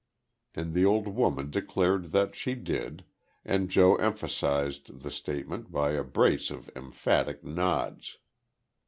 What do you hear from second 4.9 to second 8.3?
the statement by a brace of emphatic nods.